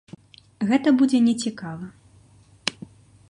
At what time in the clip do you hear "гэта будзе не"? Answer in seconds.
0.71-1.35